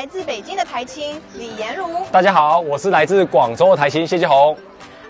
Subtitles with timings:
[0.00, 1.86] 台青李延如。
[2.10, 4.56] 大家好，我是来自广州的台青谢继红。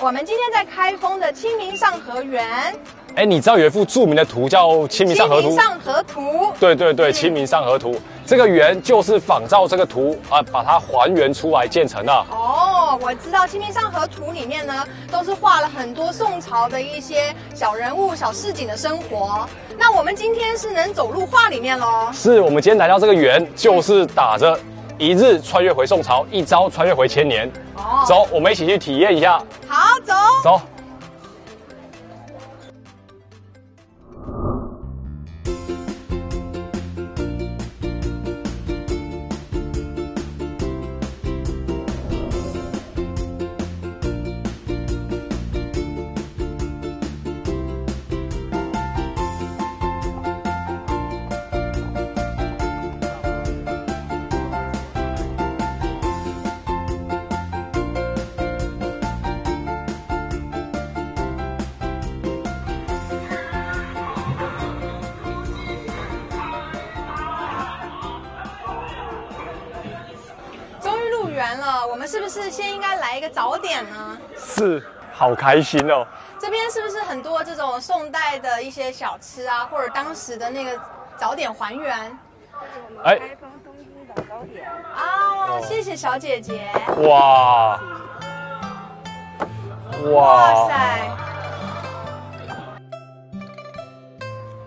[0.00, 2.74] 我们今天在开封的清明上河园。
[3.14, 5.48] 哎，你知道有一幅著名的图叫《清明上河图》？
[5.50, 6.52] 清明上河图。
[6.58, 7.92] 对对对，《清明上河图》
[8.26, 12.12] 这个园就是仿照这个图啊，把它还原出来建成的。
[12.30, 19.46] 哦，我知道《清明上河图》里面呢，都是画了很多宋朝的一些小人物、小市井的生活。
[19.78, 22.10] 那我们今天是能走入画里面喽？
[22.12, 24.58] 是，我们今天来到这个园，就是打着
[24.98, 27.50] 一日穿越回宋朝，一朝穿越回千年。
[27.76, 29.38] 哦，走，我们一起去体验一下。
[29.68, 30.60] 好，走，走。
[71.58, 74.18] 了，我们是不是先应该来一个早点呢？
[74.36, 74.82] 是，
[75.12, 76.06] 好开心哦。
[76.38, 80.78] 这边是不是很多这种宋代的一些小吃啊，或者当时的那个
[81.16, 82.18] 早点还原？
[83.04, 85.60] 哎，开封东京的早点啊！
[85.60, 86.68] 谢谢小姐姐。
[87.08, 87.80] 哇！
[90.12, 91.10] 哇塞！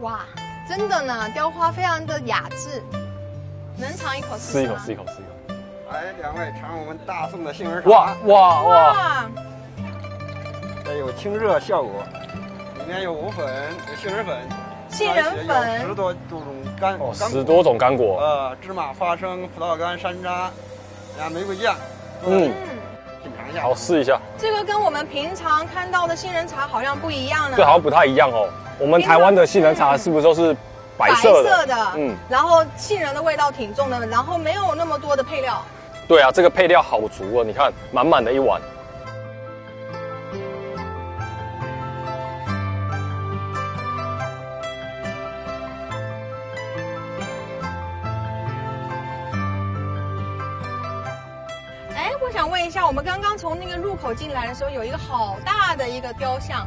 [0.00, 0.20] 哇，
[0.68, 2.82] 真的呢，雕花非常的雅致。
[3.78, 5.31] 能尝一口试一口，试一口，试一口。
[5.92, 7.90] 来，两位尝我们大宋的杏仁茶。
[7.90, 9.26] 哇哇哇！
[10.82, 12.02] 这有清热效果，
[12.78, 13.46] 里面有五粉，
[13.90, 14.38] 有杏仁粉，
[14.88, 16.42] 杏仁粉，十多种
[16.80, 20.28] 干哦，十多种干果，呃，芝麻、花生、葡萄干、山楂，
[21.20, 21.76] 啊，玫瑰酱，
[22.24, 22.50] 嗯，
[23.22, 24.18] 品尝一下，好试一下。
[24.38, 27.56] 这个跟我们平常看到的杏仁茶好像不一样呢。
[27.56, 28.48] 对，好像不太一样哦。
[28.78, 30.56] 我们台湾的杏仁茶是不是都是
[30.96, 31.76] 白色的？
[31.96, 35.62] 嗯，然后杏仁的味道挺重的，然后没有那么多的配料。
[36.08, 37.44] 对啊，这个配料好足哦！
[37.44, 38.60] 你看，满满的一碗。
[51.94, 56.66] 哎，我想问一下，我们刚刚从那个入口进来的时候，有一个好大的一个雕像，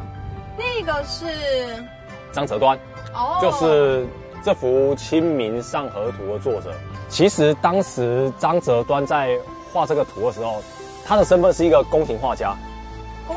[0.57, 1.85] 那个是
[2.31, 2.79] 张择端，
[3.13, 4.07] 哦，就是
[4.43, 6.73] 这幅《清明上河图》的作者。
[7.15, 9.39] 其实当时张择端在
[9.71, 10.61] 画这个图的时候，
[11.05, 12.53] 他的身份是一个宫廷画家。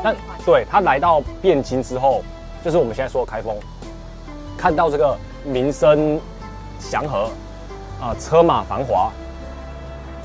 [0.03, 0.13] 但
[0.45, 2.21] 对他来到汴京之后，
[2.61, 3.55] 就是我们现在说的开封，
[4.57, 6.19] 看到这个民生
[6.77, 7.29] 祥和，
[8.01, 9.09] 啊车马繁华，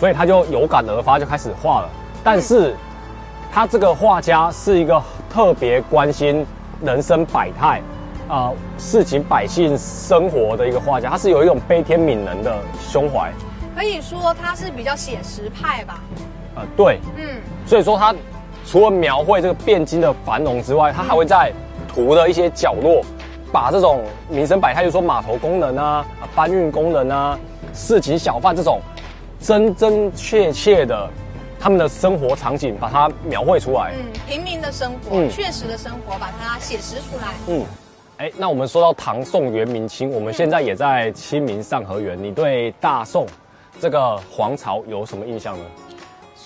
[0.01, 1.89] 所以他就有感而发，就开始画了。
[2.25, 2.75] 但是，
[3.53, 5.01] 他这个画家是一个
[5.31, 6.45] 特别关心
[6.83, 7.81] 人生百态，
[8.29, 13.33] 啊市井百姓生活的一个画家，他是有一种悲天悯人的胸怀。
[13.77, 16.01] 可以说他是比较写实派吧。
[16.55, 18.15] 呃，对，嗯，所以说他
[18.65, 21.53] 除了描绘这个汴京的繁荣之外，他还会在
[21.89, 23.03] 图的一些角落，
[23.53, 26.05] 把这种民生百态，就说码头工人啊、
[26.35, 27.39] 搬运工人啊、
[27.75, 28.81] 市井小贩这种
[29.41, 31.11] 真真切切的
[31.59, 33.93] 他们的生活场景，把它描绘出来。
[33.97, 37.35] 嗯，平民的生活，确实的生活，把它写实出来。
[37.49, 37.67] 嗯。
[38.19, 42.17] 哎，那我们说到唐宋元明清，我们现在也在清明上河园。
[42.23, 43.27] 你对大宋
[43.81, 45.65] 这个皇朝有什么印象呢？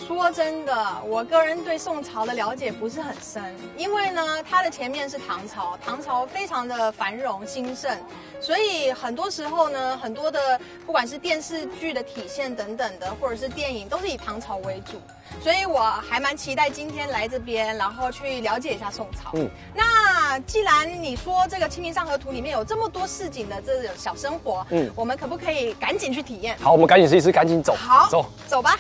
[0.07, 3.43] 说真的，我个人对宋朝的了解不是很深，
[3.77, 7.99] 因为呢，它的前面是唐朝，唐朝非常的繁荣兴盛，
[8.41, 15.01] 所以很多时候呢，很多的不管是电视剧的体现等等的，或者是电影，都是以唐朝为主，
[15.43, 19.33] 所以我还蛮期待今天来这边，然后去了解一下宋朝。
[19.35, 26.57] 嗯，那既然你说这个《清明上河图》里面有这么多市井的这种小生活，嗯，我们可不可以赶紧去体验？
[26.61, 27.75] 好，我们赶紧试一试，赶紧走。
[27.75, 28.79] 好，走，走吧。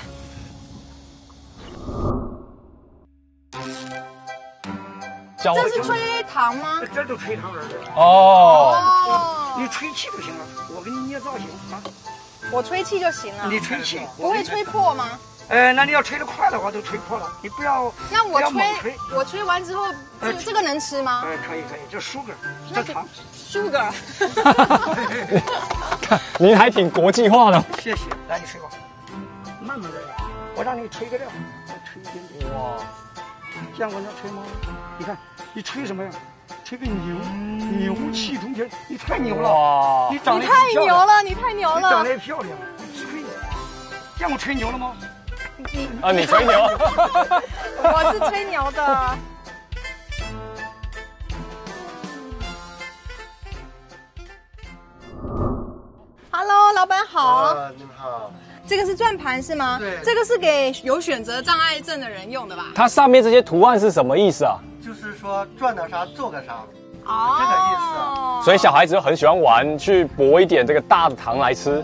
[5.42, 6.80] 这是吹糖吗？
[6.94, 7.66] 这就吹糖而已。
[7.94, 9.54] 哦。
[9.56, 10.44] 你吹气就行了，
[10.76, 11.82] 我给你捏造型啊。
[12.50, 13.46] 我吹气就行了。
[13.48, 15.18] 你吹气不会吹破吗？
[15.48, 17.26] 呃，那你要吹得快的话，都吹破了。
[17.40, 17.92] 你不要。
[18.10, 19.86] 那我吹，我吹完之后，
[20.20, 21.22] 这这个能吃吗？
[21.24, 22.34] 哎，可以可以，这 sugar，
[22.74, 23.08] 这糖。
[23.34, 23.90] sugar。
[26.38, 27.64] 您还挺国际化的。
[27.82, 28.68] 谢谢，来你吹吧，
[29.60, 29.98] 慢慢的，
[30.54, 31.26] 我让你吹个料，
[31.66, 32.54] 再吹一点点。
[32.54, 32.76] 哇。
[33.78, 34.42] 见过那吹吗？
[34.98, 35.16] 你看，
[35.54, 36.10] 你吹什么呀？
[36.64, 37.14] 吹个牛，
[37.94, 40.08] 牛气冲天，你太牛了！
[40.10, 42.58] 你长得太牛了，你太牛了，你长得也漂亮。
[42.92, 43.22] 吹，
[44.18, 44.96] 见过吹牛了吗？
[45.72, 46.58] 你啊，你吹牛。
[47.84, 49.16] 我是吹牛的。
[56.32, 57.54] Hello，老板好。
[58.68, 59.78] 这个是转盘是吗？
[59.78, 62.66] 对这个是给有选择障碍症的人用的吧？
[62.74, 64.58] 它上面这些图案是什么意思啊？
[64.84, 66.62] 就是说转到啥做个啥。
[67.06, 71.82] 哦，这个意思啊所以小孩子就很喜欢玩，去博一点这个大的糖来吃。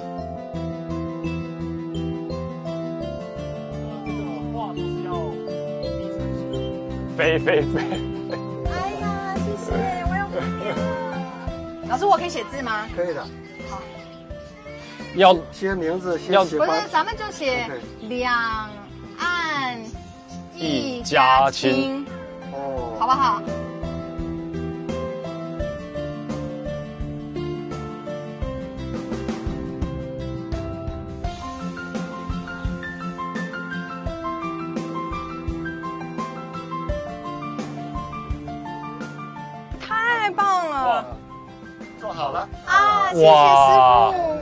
[7.16, 7.80] 飞飞飞！
[8.66, 9.72] 哎呀，谢谢，
[10.10, 10.34] 我要飞
[10.68, 10.76] 了。
[11.88, 12.86] 老师，我可以写字吗？
[12.94, 13.24] 可以的。
[15.16, 16.88] 要写名字，写要不是，。
[16.90, 17.68] 咱们就写
[18.02, 18.68] 两
[19.18, 19.78] 岸
[20.54, 22.04] 一一家亲，
[22.52, 23.40] 哦，好不好？
[39.80, 41.06] 太棒了
[42.00, 42.48] 做好了。
[42.66, 43.12] 啊！
[43.12, 43.30] 谢谢师
[44.10, 44.33] 傅，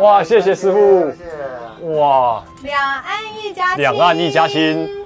[0.00, 0.24] 哇！
[0.24, 1.98] 谢谢师傅谢谢。
[1.98, 4.99] 哇，两岸一家亲，两岸一家亲。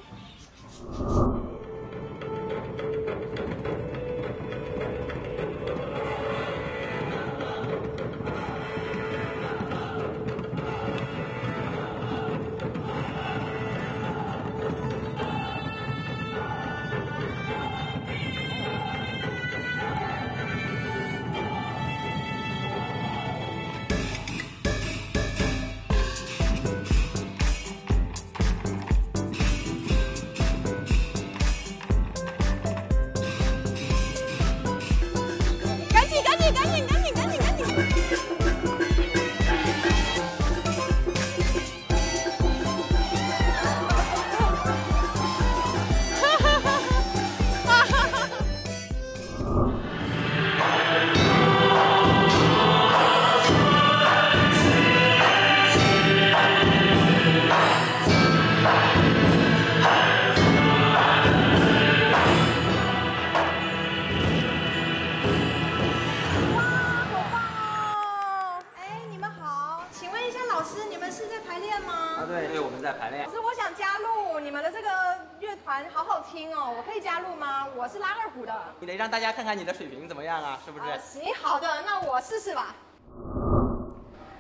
[75.55, 77.65] 乐团，好好听哦，我可以加入吗？
[77.77, 78.53] 我是拉二胡的。
[78.81, 80.91] 你得让大家看看你的水平怎么样啊，是不是？
[80.91, 82.75] 啊行，好的，那我试试吧。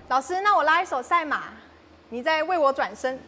[0.08, 1.52] 老师，那我拉一首赛马，
[2.08, 3.20] 你再为我转身。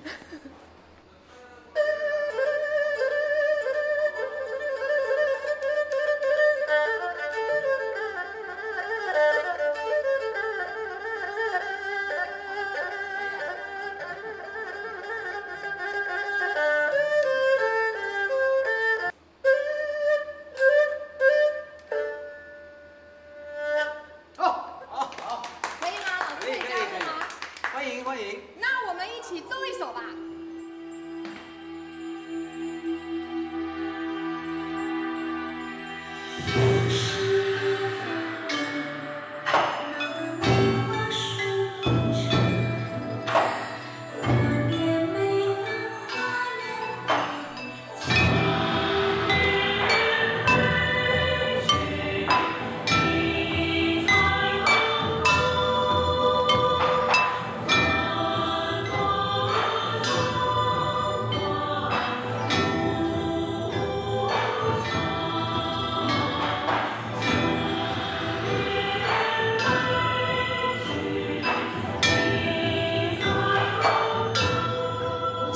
[28.59, 30.26] 那我们一起奏一首吧。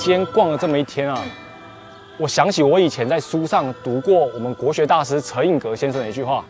[0.02, 1.22] 今天逛了这么一天啊，
[2.16, 6.42] 我想起我以前在书上读过我们国学大师陈寅格先生的一句话：“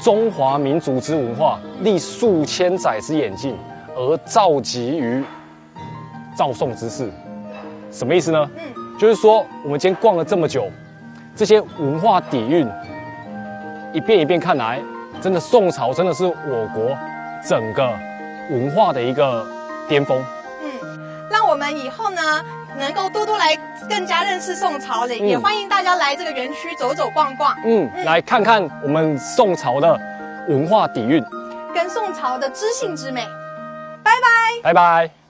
[0.00, 3.56] 中华民族之文化，历数千载之演进，
[3.96, 5.24] 而造极于
[6.36, 7.10] 赵宋之世。”
[7.90, 8.48] 什么意思呢？
[8.96, 10.70] 就是说我们今天逛了这么久，
[11.34, 12.64] 这些文化底蕴
[13.92, 14.80] 一遍一遍看来，
[15.20, 16.96] 真的宋朝真的是我国
[17.44, 17.92] 整个
[18.52, 19.44] 文化的一个
[19.88, 20.24] 巅峰。
[21.58, 22.22] 让我们以后呢，
[22.78, 23.56] 能够多多来
[23.88, 30.00] 更加认识宋朝，的、也欢迎大家来这个园区走走逛逛，嗯，来看看我们宋朝的
[30.48, 31.22] 文化底蕴。
[31.74, 33.26] 跟宋朝的知性之美。
[34.04, 34.62] 拜拜。
[34.62, 35.27] 拜拜。